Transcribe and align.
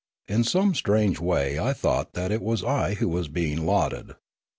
In 0.27 0.43
some 0.43 0.73
strange 0.73 1.19
way 1.19 1.59
I 1.59 1.73
thought 1.73 2.13
that 2.13 2.31
it 2.31 2.41
was 2.41 2.63
I 2.63 2.95
who 2.95 3.07
was 3.07 3.27
being 3.27 3.67
lauded. 3.67 4.15